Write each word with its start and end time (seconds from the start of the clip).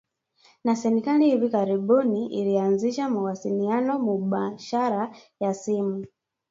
na 0.63 0.75
serikali 0.75 1.25
hivi 1.25 1.49
karibuni 1.49 2.25
ilianzisha 2.27 3.09
mawasiliano 3.09 3.99
mubashara 3.99 5.15
ya 5.39 5.53
simu 5.53 6.05